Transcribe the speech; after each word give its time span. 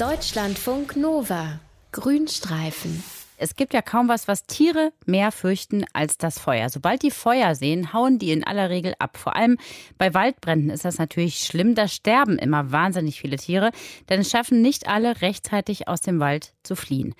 Deutschlandfunk 0.00 0.96
Nova. 0.96 1.60
Grünstreifen. 1.92 3.04
Es 3.36 3.54
gibt 3.54 3.74
ja 3.74 3.82
kaum 3.82 4.08
was, 4.08 4.28
was 4.28 4.46
Tiere 4.46 4.94
mehr 5.04 5.30
fürchten 5.30 5.84
als 5.92 6.16
das 6.16 6.38
Feuer. 6.38 6.70
Sobald 6.70 7.02
die 7.02 7.10
Feuer 7.10 7.54
sehen, 7.54 7.92
hauen 7.92 8.18
die 8.18 8.32
in 8.32 8.42
aller 8.42 8.70
Regel 8.70 8.94
ab. 8.98 9.18
Vor 9.18 9.36
allem 9.36 9.58
bei 9.98 10.14
Waldbränden 10.14 10.70
ist 10.70 10.86
das 10.86 10.96
natürlich 10.96 11.40
schlimm. 11.40 11.74
Da 11.74 11.86
sterben 11.86 12.38
immer 12.38 12.72
wahnsinnig 12.72 13.20
viele 13.20 13.36
Tiere, 13.36 13.72
denn 14.08 14.20
es 14.20 14.30
schaffen 14.30 14.62
nicht 14.62 14.88
alle 14.88 15.20
rechtzeitig 15.20 15.86
aus 15.86 16.00
dem 16.00 16.18
Wald 16.18 16.54
zu 16.62 16.76
fliehen. 16.76 17.14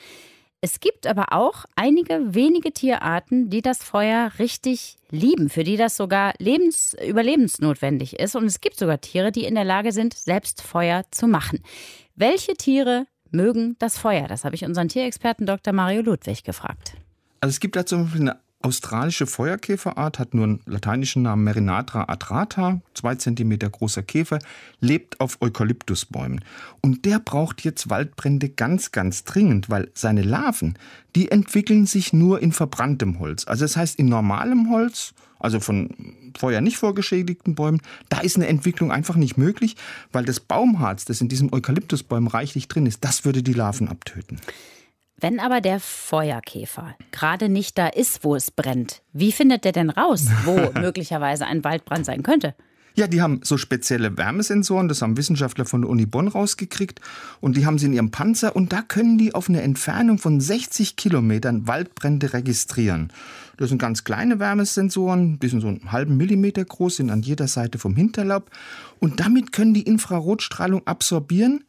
Es 0.63 0.81
gibt 0.81 1.07
aber 1.07 1.33
auch 1.33 1.65
einige 1.75 2.35
wenige 2.35 2.73
Tierarten, 2.73 3.49
die 3.49 3.63
das 3.63 3.83
Feuer 3.83 4.31
richtig 4.39 4.97
lieben, 5.11 5.49
für 5.49 5.65
die 5.65 5.79
das 5.79 5.97
sogar 5.97 6.35
lebens 6.39 6.95
überlebensnotwendig 7.03 8.19
ist. 8.19 8.37
Und 8.37 8.45
es 8.45 8.61
gibt 8.61 8.77
sogar 8.77 9.01
Tiere, 9.01 9.33
die 9.33 9.45
in 9.45 9.55
der 9.55 9.65
Lage 9.65 9.93
sind, 9.93 10.13
selbst 10.13 10.61
Feuer 10.61 11.05
zu 11.11 11.27
machen. 11.27 11.63
Welche 12.15 12.53
Tiere 12.55 13.07
mögen 13.31 13.77
das 13.79 13.97
Feuer? 13.97 14.29
Das 14.29 14.45
habe 14.45 14.55
ich 14.55 14.65
unseren 14.65 14.89
Tierexperten 14.89 15.47
Dr. 15.47 15.73
Mario 15.73 16.03
Ludwig 16.03 16.45
gefragt. 16.45 16.93
Also 17.41 17.55
es 17.55 17.61
gibt 17.61 17.77
da 17.77 17.87
zum 17.87 18.05
Beispiel 18.05 18.21
eine 18.21 18.41
australische 18.63 19.27
Feuerkäferart, 19.27 20.19
hat 20.19 20.35
nur 20.35 20.45
einen 20.45 20.61
lateinischen 20.67 21.23
Namen 21.23 21.45
Merinatra 21.45 22.05
atrata, 22.09 22.81
zwei 22.95 23.15
Zentimeter 23.15 23.71
großer 23.71 24.03
Käfer, 24.03 24.39
lebt 24.81 25.21
auf 25.21 25.41
Eukalyptusbäumen. 25.41 26.45
Und 26.83 27.05
der 27.05 27.21
braucht 27.21 27.63
jetzt 27.63 27.89
Waldbrände 27.89 28.51
ganz, 28.51 28.93
ganz 28.93 29.25
dringend, 29.25 29.71
weil 29.71 29.91
seine 29.95 30.23
Larven, 30.23 30.79
die 31.17 31.31
entwickeln 31.31 31.87
sich 31.87 32.13
nur 32.13 32.43
in 32.43 32.53
verbranntem 32.53 33.19
Holz. 33.19 33.47
Also 33.47 33.65
das 33.65 33.77
heißt, 33.77 33.99
in 33.99 34.07
normalem 34.07 34.71
Holz, 34.71 35.15
also 35.39 35.59
von 35.59 36.15
Feuer 36.39 36.61
nicht 36.61 36.77
vorgeschädigten 36.77 37.55
Bäumen, 37.55 37.81
da 38.11 38.21
ist 38.21 38.37
eine 38.37 38.47
Entwicklung 38.47 38.93
einfach 38.93 39.17
nicht 39.17 39.39
möglich, 39.39 39.77
weil 40.13 40.25
das 40.25 40.39
Baumharz, 40.39 41.07
das 41.07 41.21
in 41.21 41.29
diesem 41.29 41.53
Eukalyptusbäumen 41.53 42.29
reichlich 42.29 42.69
drin 42.69 42.87
ist, 42.87 43.05
das 43.05 43.25
würde 43.25 43.43
die 43.43 43.55
Larven 43.55 43.89
abtöten. 43.89 44.39
Wenn 45.21 45.39
aber 45.39 45.61
der 45.61 45.81
Feuerkäfer 45.81 46.97
gerade 47.13 47.51
nicht 47.51 47.77
da 47.77 47.89
ist, 47.89 48.25
wo 48.25 48.35
es 48.35 48.51
brennt, 48.51 49.03
wie 49.13 49.33
findet 49.33 49.67
der 49.67 49.73
denn 49.73 49.91
raus, 49.91 50.27
wo 50.45 50.73
möglicherweise 50.81 51.47
ein 51.47 51.63
Waldbrand 51.63 52.07
sein 52.07 52.23
könnte? 52.23 52.55
Ja, 52.95 53.07
die 53.07 53.21
haben 53.21 53.41
so 53.45 53.57
spezielle 53.57 54.17
Wärmesensoren, 54.17 54.89
das 54.89 55.03
haben 55.03 55.17
Wissenschaftler 55.17 55.67
von 55.67 55.83
der 55.83 55.91
Uni 55.91 56.07
Bonn 56.07 56.27
rausgekriegt 56.27 57.01
und 57.41 57.57
die 57.57 57.67
haben 57.67 57.79
sie 57.79 57.87
in 57.87 57.93
ihrem 57.93 58.11
Panzer 58.11 58.57
und 58.57 58.73
da 58.73 58.81
können 58.81 59.19
die 59.19 59.35
auf 59.35 59.49
eine 59.49 59.61
Entfernung 59.61 60.19
von 60.19 60.41
60 60.41 60.97
Kilometern 60.97 61.69
Waldbrände 61.69 62.33
registrieren. 62.33 63.13
Das 63.59 63.69
sind 63.69 63.79
ganz 63.79 64.05
kleine 64.05 64.41
Wärmesensoren, 64.41 65.39
die 65.39 65.49
sind 65.49 65.61
so 65.61 65.69
einen 65.69 65.93
halben 65.93 66.17
Millimeter 66.17 66.65
groß, 66.65 66.97
sind 66.97 67.11
an 67.11 67.23
jeder 67.23 67.47
Seite 67.47 67.79
vom 67.79 67.95
Hinterlaub 67.95 68.51
und 68.99 69.21
damit 69.21 69.53
können 69.53 69.75
die 69.75 69.83
Infrarotstrahlung 69.83 70.87
absorbieren 70.87 71.65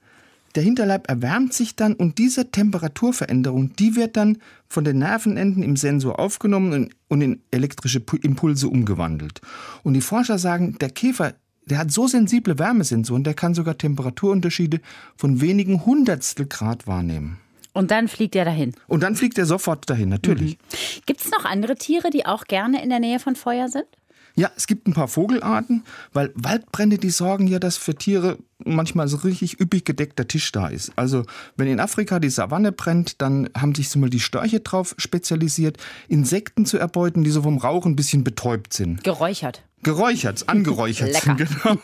der 0.56 0.64
Hinterleib 0.64 1.10
erwärmt 1.10 1.54
sich 1.54 1.76
dann 1.76 1.94
und 1.94 2.18
diese 2.18 2.52
Temperaturveränderung, 2.52 3.74
die 3.76 3.96
wird 3.96 4.18
dann 4.18 4.38
von 4.68 4.84
den 4.84 5.00
Nervenenden 5.00 5.64
im 5.64 5.76
Sensor 5.76 6.20
aufgenommen 6.20 6.90
und 7.08 7.22
in 7.22 7.42
elektrische 7.52 8.02
Impulse 8.22 8.68
umgewandelt. 8.68 9.42
Und 9.84 9.94
die 9.94 10.02
Forscher 10.02 10.38
sagen, 10.38 10.78
der 10.80 10.90
Käfer, 10.90 11.34
der 11.66 11.78
hat 11.78 11.92
so 11.92 12.08
sensible 12.08 12.60
Wärmesensoren, 12.60 13.24
der 13.24 13.34
kann 13.34 13.54
sogar 13.54 13.78
Temperaturunterschiede 13.78 14.82
von 15.16 15.42
wenigen 15.42 15.86
Hundertstel 15.86 16.48
Grad 16.48 16.88
wahrnehmen. 16.88 17.38
Und 17.74 17.92
dann 17.92 18.08
fliegt 18.08 18.36
er 18.36 18.46
dahin. 18.46 18.74
Und 18.88 19.04
dann 19.04 19.16
fliegt 19.16 19.38
er 19.38 19.46
sofort 19.46 19.90
dahin, 19.90 20.10
natürlich. 20.10 20.58
Mhm. 20.58 21.02
Gibt 21.06 21.22
es 21.22 21.32
noch 21.32 21.46
andere 21.46 21.76
Tiere, 21.76 22.10
die 22.10 22.26
auch 22.26 22.44
gerne 22.46 22.84
in 22.84 22.90
der 22.90 23.00
Nähe 23.00 23.20
von 23.20 23.36
Feuer 23.36 23.70
sind? 23.70 23.86
Ja, 24.36 24.52
es 24.56 24.68
gibt 24.68 24.88
ein 24.88 24.94
paar 24.94 25.08
Vogelarten, 25.08 25.84
weil 26.14 26.32
Waldbrände, 26.36 26.98
die 26.98 27.10
sorgen 27.10 27.48
ja, 27.48 27.60
dass 27.60 27.78
für 27.78 27.96
Tiere 27.96 28.38
manchmal 28.64 29.08
so 29.08 29.18
richtig 29.18 29.60
üppig 29.60 29.86
gedeckter 29.86 30.28
Tisch 30.28 30.52
da 30.52 30.68
ist. 30.68 30.92
Also 30.96 31.26
wenn 31.58 31.68
in 31.68 31.80
Afrika 31.80 32.20
die 32.20 32.30
Savanne 32.30 32.72
brennt, 32.72 33.22
dann 33.22 33.50
haben 33.58 33.76
sich 33.76 33.90
so 33.90 34.00
mal 34.00 34.10
die 34.10 34.20
Störche 34.20 34.60
drauf 34.60 34.96
spezialisiert, 34.98 35.78
Insekten 36.08 36.66
zu 36.66 36.78
erbeuten, 36.78 37.24
die 37.24 37.32
so 37.32 37.42
vom 37.42 37.58
Rauch 37.58 37.86
ein 37.86 37.96
bisschen 37.96 38.24
betäubt 38.24 38.74
sind. 38.74 39.04
Geräuchert. 39.04 39.64
Geräuchert, 39.84 40.48
angeräuchert 40.48 41.16
sind, 41.16 41.38
genau. 41.38 41.78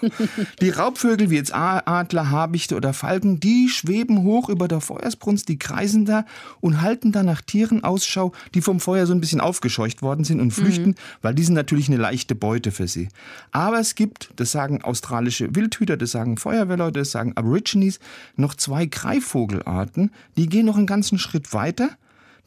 Die 0.62 0.70
Raubvögel 0.70 1.30
wie 1.30 1.36
jetzt 1.36 1.54
Adler, 1.54 2.30
Habichte 2.30 2.76
oder 2.76 2.94
Falken, 2.94 3.40
die 3.40 3.70
schweben 3.70 4.24
hoch 4.24 4.50
über 4.50 4.68
der 4.68 4.82
Feuersbrunst, 4.82 5.50
die 5.50 5.58
kreisen 5.58 6.06
da 6.06 6.26
und 6.60 6.82
halten 6.82 7.12
da 7.12 7.24
nach 7.24 7.42
Tieren 7.42 7.84
Ausschau, 7.84 8.34
die 8.54 8.62
vom 8.62 8.80
Feuer 8.80 9.08
so 9.08 9.14
ein 9.14 9.22
bisschen 9.22 9.42
aufgescheucht 9.42 10.02
worden 10.02 10.26
sind 10.26 10.40
und 10.40 10.52
flüchten, 10.52 10.90
mhm. 10.90 10.96
weil 11.22 11.34
die 11.34 11.44
sind 11.44 11.56
natürlich 11.56 11.88
eine 11.88 11.98
leichte 11.98 12.36
Beute 12.36 12.72
für 12.72 12.88
sie. 12.88 13.10
Aber 13.52 13.80
es 13.80 13.96
gibt, 13.96 14.32
das 14.36 14.52
sagen 14.52 14.84
australische 14.84 15.56
Wildhüter, 15.56 15.98
das 15.98 16.12
sagen 16.12 16.38
Feuerwehrleute, 16.38 17.00
das 17.00 17.12
sagen 17.12 17.36
Aborigines, 17.36 18.00
noch 18.36 18.54
zwei 18.54 18.86
Greifvogelarten, 18.86 20.12
die 20.36 20.48
gehen 20.48 20.66
noch 20.66 20.78
einen 20.78 20.88
ganzen 20.88 21.18
Schritt 21.18 21.54
weiter, 21.54 21.90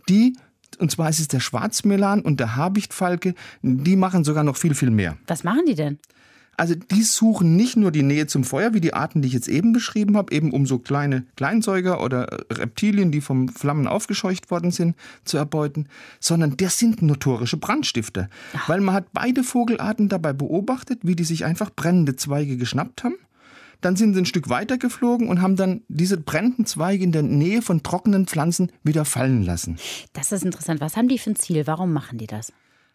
die 0.09 0.35
und 0.79 0.91
zwar 0.91 1.11
ist 1.11 1.21
es 1.21 1.29
der 1.29 1.41
Schwarzmelan 1.41 2.21
und 2.21 2.41
der 2.41 2.57
Habichtfalke. 2.57 3.35
Die 3.63 3.97
machen 3.97 4.25
sogar 4.25 4.45
noch 4.45 4.57
viel, 4.57 4.75
viel 4.75 4.91
mehr. 4.91 5.17
Was 5.27 5.45
machen 5.45 5.63
die 5.67 5.75
denn? 5.75 5.99
Also 6.61 6.75
die 6.75 7.03
suchen 7.03 7.57
nicht 7.57 7.79
nur 7.79 7.91
die 7.91 8.03
Nähe 8.03 8.27
zum 8.27 8.45
Feuer, 8.45 8.75
wie 8.75 8.83
die 8.83 8.93
Arten, 8.93 9.23
die 9.23 9.29
ich 9.29 9.33
jetzt 9.33 9.49
eben 9.49 9.73
beschrieben 9.73 10.15
habe, 10.19 10.31
eben 10.35 10.53
um 10.53 10.67
so 10.67 10.79
kleine 10.79 11.25
Kleinsäuger 11.37 12.03
oder 12.03 12.27
Reptilien, 12.53 13.11
die 13.11 13.23
vom 13.23 13.49
Flammen 13.49 13.87
aufgescheucht 13.87 14.51
worden 14.51 14.71
sind, 14.71 14.95
zu 15.25 15.39
erbeuten, 15.39 15.87
sondern 16.19 16.59
das 16.59 16.77
sind 16.77 17.01
notorische 17.01 17.57
Brandstifter. 17.57 18.29
Ach. 18.53 18.69
Weil 18.69 18.83
man 18.83 18.95
hat 18.95 19.07
beide 19.15 19.43
Vogelarten 19.43 20.11
dabei 20.11 20.35
beobachtet, 20.35 21.01
wie 21.03 21.17
die 21.17 21.25
sich 21.25 21.47
einfach 21.47 21.71
brennende 21.75 22.17
Zweige 22.17 22.59
geschnappt 22.59 23.05
haben 23.05 23.15
dann 23.81 23.97
sind 23.97 24.15
sie 24.15 24.21
ein 24.21 24.27
Stück 24.27 24.49
weiter 24.49 24.79
geflogen 24.79 25.29
und 25.29 25.43
haben 25.43 25.57
dann 25.57 25.83
diese 25.89 26.17
brennenden 26.17 26.67
Zweige 26.67 27.05
in 27.05 27.13
der 27.13 27.23
Nähe 27.23 27.63
von 27.63 27.83
trockenen 27.83 28.27
Pflanzen 28.27 28.73
wieder 28.83 29.05
fallen 29.05 29.43
lassen. 29.43 29.79
Das 30.13 30.33
ist 30.33 30.45
interessant. 30.45 30.81
Was 30.81 30.97
haben 30.97 31.09
die 31.09 31.19
für 31.19 31.31
ein 31.31 31.37
Ziel? 31.37 31.67
Warum 31.67 31.93
machen 31.93 32.19
die 32.19 32.27
das? 32.27 32.53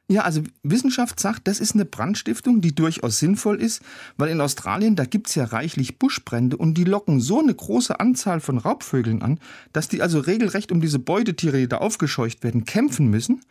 Ja, 0.07 0.21
also 0.21 0.43
Wissenschaft 0.61 1.19
sagt, 1.19 1.47
das 1.47 1.59
ist 1.59 1.73
eine 1.73 1.85
Brandstiftung, 1.85 2.61
die 2.61 2.75
durchaus 2.75 3.17
sinnvoll 3.17 3.59
ist, 3.59 3.81
weil 4.17 4.29
in 4.29 4.39
Australien, 4.39 4.95
da 4.95 5.05
gibt 5.05 5.29
es 5.29 5.35
ja 5.35 5.45
reichlich 5.45 5.97
Buschbrände 5.97 6.57
und 6.57 6.75
die 6.75 6.83
locken 6.83 7.19
so 7.19 7.39
eine 7.39 7.55
große 7.55 7.99
Anzahl 7.99 8.39
von 8.39 8.59
Raubvögeln 8.59 9.23
an, 9.23 9.39
dass 9.73 9.87
die 9.87 10.03
also 10.03 10.19
regelrecht 10.19 10.71
um 10.71 10.79
diese 10.79 10.99
Beutetiere, 10.99 11.57
die 11.57 11.67
da 11.67 11.77
aufgescheucht 11.77 12.43
werden, 12.43 12.65
kämpfen 12.65 13.07
müssen. 13.07 13.41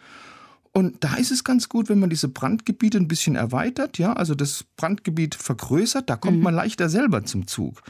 Und 0.76 1.04
da 1.04 1.14
ist 1.14 1.30
es 1.30 1.44
ganz 1.44 1.68
gut, 1.68 1.88
wenn 1.88 2.00
man 2.00 2.10
diese 2.10 2.26
Brandgebiete 2.26 2.98
ein 2.98 3.06
bisschen 3.06 3.36
erweitert, 3.36 3.96
ja, 3.96 4.12
also 4.12 4.34
das 4.34 4.64
Brandgebiet 4.76 5.36
vergrößert, 5.36 6.10
da 6.10 6.16
kommt 6.16 6.38
mhm. 6.38 6.42
man 6.42 6.54
leichter 6.54 6.88
selber 6.88 7.24
zum 7.24 7.46
Zug. 7.46 7.80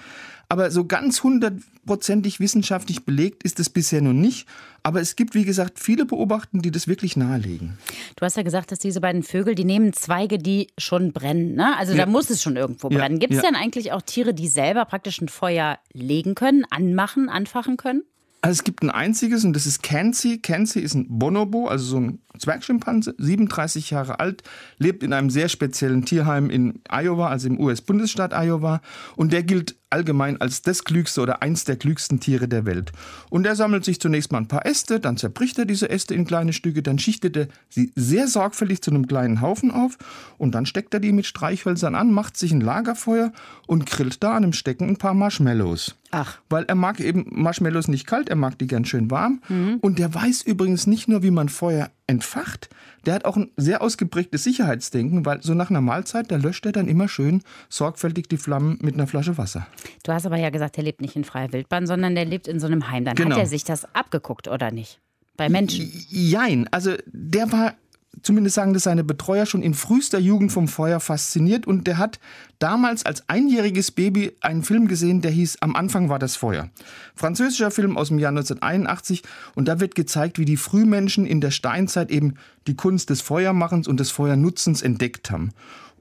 Aber 0.50 0.70
so 0.70 0.84
ganz 0.84 1.22
hundertprozentig 1.22 2.40
wissenschaftlich 2.40 3.06
belegt 3.06 3.42
ist 3.42 3.58
es 3.58 3.70
bisher 3.70 4.02
noch 4.02 4.12
nicht. 4.12 4.46
Aber 4.82 5.00
es 5.00 5.16
gibt, 5.16 5.34
wie 5.34 5.46
gesagt, 5.46 5.78
viele 5.80 6.04
Beobachten, 6.04 6.60
die 6.60 6.70
das 6.70 6.86
wirklich 6.86 7.16
nahelegen. 7.16 7.78
Du 8.16 8.26
hast 8.26 8.36
ja 8.36 8.42
gesagt, 8.42 8.70
dass 8.70 8.78
diese 8.78 9.00
beiden 9.00 9.22
Vögel, 9.22 9.54
die 9.54 9.64
nehmen 9.64 9.94
Zweige, 9.94 10.36
die 10.36 10.68
schon 10.76 11.12
brennen. 11.12 11.54
Ne? 11.54 11.74
Also 11.78 11.94
ja. 11.94 12.04
da 12.04 12.10
muss 12.10 12.28
es 12.28 12.42
schon 12.42 12.56
irgendwo 12.56 12.90
brennen. 12.90 13.14
Ja. 13.14 13.20
Gibt 13.20 13.32
es 13.32 13.42
ja. 13.42 13.48
denn 13.48 13.56
eigentlich 13.56 13.92
auch 13.92 14.02
Tiere, 14.02 14.34
die 14.34 14.48
selber 14.48 14.84
praktisch 14.84 15.22
ein 15.22 15.28
Feuer 15.28 15.78
legen 15.94 16.34
können, 16.34 16.66
anmachen, 16.68 17.30
anfachen 17.30 17.78
können? 17.78 18.02
Also 18.44 18.58
es 18.58 18.64
gibt 18.64 18.82
ein 18.82 18.90
einziges 18.90 19.46
und 19.46 19.54
das 19.54 19.64
ist 19.64 19.82
Kenzie. 19.82 20.38
Kenzie 20.38 20.80
ist 20.80 20.92
ein 20.92 21.06
Bonobo, 21.08 21.66
also 21.66 21.84
so 21.86 21.96
ein 21.96 22.18
Zwergschimpanse, 22.38 23.14
37 23.18 23.90
Jahre 23.90 24.20
alt, 24.20 24.42
lebt 24.78 25.02
in 25.02 25.12
einem 25.12 25.30
sehr 25.30 25.48
speziellen 25.48 26.04
Tierheim 26.04 26.50
in 26.50 26.80
Iowa, 26.88 27.28
also 27.28 27.48
im 27.48 27.60
US-Bundesstaat 27.60 28.32
Iowa. 28.32 28.80
Und 29.16 29.32
der 29.32 29.42
gilt 29.42 29.76
allgemein 29.94 30.40
als 30.40 30.62
das 30.62 30.84
klügste 30.84 31.20
oder 31.20 31.40
eins 31.40 31.64
der 31.64 31.76
klügsten 31.76 32.18
Tiere 32.18 32.48
der 32.48 32.66
Welt. 32.66 32.90
Und 33.30 33.46
er 33.46 33.54
sammelt 33.54 33.84
sich 33.84 34.00
zunächst 34.00 34.32
mal 34.32 34.38
ein 34.38 34.48
paar 34.48 34.66
Äste, 34.66 34.98
dann 34.98 35.16
zerbricht 35.16 35.56
er 35.58 35.66
diese 35.66 35.88
Äste 35.88 36.14
in 36.14 36.24
kleine 36.24 36.52
Stücke, 36.52 36.82
dann 36.82 36.98
schichtet 36.98 37.36
er 37.36 37.48
sie 37.68 37.92
sehr 37.94 38.26
sorgfältig 38.26 38.82
zu 38.82 38.90
einem 38.90 39.06
kleinen 39.06 39.40
Haufen 39.40 39.70
auf 39.70 39.96
und 40.36 40.54
dann 40.54 40.66
steckt 40.66 40.92
er 40.94 41.00
die 41.00 41.12
mit 41.12 41.26
Streichhölzern 41.26 41.94
an, 41.94 42.12
macht 42.12 42.36
sich 42.36 42.50
ein 42.50 42.60
Lagerfeuer 42.60 43.32
und 43.68 43.86
grillt 43.86 44.22
da 44.22 44.32
an 44.32 44.42
einem 44.42 44.52
Stecken 44.52 44.88
ein 44.88 44.96
paar 44.96 45.14
Marshmallows. 45.14 45.94
Ach. 46.10 46.38
Weil 46.48 46.64
er 46.64 46.74
mag 46.74 47.00
eben 47.00 47.26
Marshmallows 47.30 47.88
nicht 47.88 48.06
kalt, 48.06 48.28
er 48.28 48.36
mag 48.36 48.58
die 48.58 48.66
gern 48.66 48.84
schön 48.84 49.10
warm. 49.10 49.42
Mhm. 49.48 49.78
Und 49.80 49.98
der 49.98 50.12
weiß 50.12 50.42
übrigens 50.42 50.86
nicht 50.86 51.08
nur, 51.08 51.22
wie 51.22 51.30
man 51.30 51.48
Feuer 51.48 51.90
entfacht, 52.06 52.68
der 53.06 53.14
hat 53.14 53.24
auch 53.24 53.36
ein 53.36 53.50
sehr 53.56 53.82
ausgeprägtes 53.82 54.44
Sicherheitsdenken, 54.44 55.24
weil 55.24 55.42
so 55.42 55.54
nach 55.54 55.70
einer 55.70 55.80
Mahlzeit, 55.80 56.30
da 56.30 56.36
löscht 56.36 56.66
er 56.66 56.72
dann 56.72 56.88
immer 56.88 57.08
schön 57.08 57.42
sorgfältig 57.68 58.28
die 58.28 58.36
Flammen 58.36 58.78
mit 58.82 58.94
einer 58.94 59.06
Flasche 59.06 59.38
Wasser. 59.38 59.66
Du 60.02 60.12
hast 60.12 60.26
aber 60.26 60.36
ja 60.36 60.50
gesagt, 60.50 60.76
er 60.76 60.84
lebt 60.84 61.00
nicht 61.00 61.16
in 61.16 61.24
freier 61.24 61.52
Wildbahn, 61.52 61.86
sondern 61.86 62.14
der 62.14 62.24
lebt 62.24 62.48
in 62.48 62.60
so 62.60 62.66
einem 62.66 62.90
Heim. 62.90 63.04
Dann 63.04 63.14
genau. 63.14 63.36
hat 63.36 63.38
er 63.38 63.46
sich 63.46 63.64
das 63.64 63.86
abgeguckt, 63.94 64.48
oder 64.48 64.70
nicht? 64.70 65.00
Bei 65.36 65.48
Menschen? 65.48 65.90
Jein, 66.10 66.68
also 66.70 66.94
der 67.06 67.50
war 67.50 67.74
zumindest 68.22 68.54
sagen 68.54 68.74
das 68.74 68.84
seine 68.84 69.04
Betreuer, 69.04 69.46
schon 69.46 69.62
in 69.62 69.74
frühester 69.74 70.18
Jugend 70.18 70.52
vom 70.52 70.68
Feuer 70.68 71.00
fasziniert. 71.00 71.66
Und 71.66 71.86
der 71.86 71.98
hat 71.98 72.18
damals 72.58 73.04
als 73.06 73.28
einjähriges 73.28 73.90
Baby 73.90 74.32
einen 74.40 74.62
Film 74.62 74.88
gesehen, 74.88 75.20
der 75.20 75.30
hieß 75.30 75.58
Am 75.60 75.76
Anfang 75.76 76.08
war 76.08 76.18
das 76.18 76.36
Feuer. 76.36 76.70
Französischer 77.14 77.70
Film 77.70 77.96
aus 77.96 78.08
dem 78.08 78.18
Jahr 78.18 78.30
1981. 78.30 79.22
Und 79.54 79.68
da 79.68 79.80
wird 79.80 79.94
gezeigt, 79.94 80.38
wie 80.38 80.44
die 80.44 80.56
Frühmenschen 80.56 81.26
in 81.26 81.40
der 81.40 81.50
Steinzeit 81.50 82.10
eben 82.10 82.34
die 82.66 82.76
Kunst 82.76 83.10
des 83.10 83.20
Feuermachens 83.20 83.88
und 83.88 84.00
des 84.00 84.10
Feuernutzens 84.10 84.82
entdeckt 84.82 85.30
haben. 85.30 85.52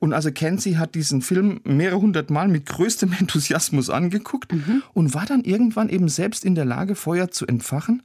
Und 0.04 0.12
also 0.12 0.34
Kenzie 0.34 0.78
hat 0.78 0.96
diesen 0.96 1.22
Film 1.22 1.62
mehrere 1.64 2.02
hundert 2.02 2.30
Mal 2.30 2.50
mit 2.50 2.66
größtem 2.66 3.14
Enthusiasmus 3.20 3.90
angeguckt 3.90 4.52
mhm. 4.52 4.84
und 4.94 5.14
war 5.14 5.26
dann 5.26 5.46
irgendwann 5.46 5.88
eben 5.88 6.10
selbst 6.10 6.44
in 6.44 6.56
der 6.56 6.66
Lage, 6.66 6.96
Feuer 6.96 7.32
zu 7.32 7.48
entfachen. 7.48 8.04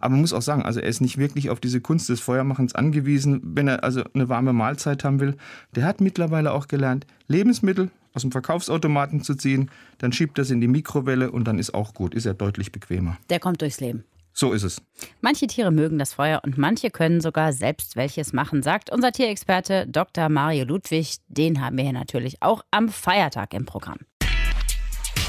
Aber 0.00 0.12
man 0.12 0.20
muss 0.20 0.32
auch 0.32 0.42
sagen, 0.42 0.62
also 0.62 0.80
er 0.80 0.88
ist 0.88 1.00
nicht 1.00 1.18
wirklich 1.18 1.50
auf 1.50 1.60
diese 1.60 1.80
Kunst 1.80 2.08
des 2.08 2.20
Feuermachens 2.20 2.74
angewiesen, 2.74 3.40
wenn 3.44 3.68
er 3.68 3.84
also 3.84 4.02
eine 4.14 4.28
warme 4.28 4.52
Mahlzeit 4.52 5.04
haben 5.04 5.20
will. 5.20 5.36
Der 5.74 5.84
hat 5.84 6.00
mittlerweile 6.00 6.52
auch 6.52 6.68
gelernt, 6.68 7.06
Lebensmittel 7.26 7.90
aus 8.14 8.22
dem 8.22 8.32
Verkaufsautomaten 8.32 9.22
zu 9.22 9.34
ziehen, 9.34 9.70
dann 9.98 10.12
schiebt 10.12 10.38
er 10.38 10.42
es 10.42 10.50
in 10.50 10.60
die 10.60 10.68
Mikrowelle 10.68 11.30
und 11.30 11.44
dann 11.44 11.58
ist 11.58 11.74
auch 11.74 11.94
gut, 11.94 12.14
ist 12.14 12.26
er 12.26 12.34
deutlich 12.34 12.72
bequemer. 12.72 13.16
Der 13.30 13.38
kommt 13.38 13.62
durchs 13.62 13.80
Leben. 13.80 14.04
So 14.32 14.52
ist 14.52 14.62
es. 14.62 14.80
Manche 15.20 15.48
Tiere 15.48 15.72
mögen 15.72 15.98
das 15.98 16.12
Feuer 16.12 16.40
und 16.44 16.58
manche 16.58 16.90
können 16.90 17.20
sogar 17.20 17.52
selbst 17.52 17.96
welches 17.96 18.32
machen, 18.32 18.62
sagt 18.62 18.90
unser 18.90 19.10
Tierexperte 19.10 19.86
Dr. 19.88 20.28
Mario 20.28 20.64
Ludwig. 20.64 21.16
Den 21.26 21.60
haben 21.60 21.76
wir 21.76 21.84
hier 21.84 21.92
natürlich 21.92 22.40
auch 22.40 22.62
am 22.70 22.88
Feiertag 22.88 23.52
im 23.52 23.64
Programm. 23.66 23.98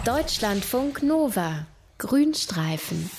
Deutschlandfunk 0.06 1.02
Nova. 1.02 1.66
Grünstreifen. 1.98 3.10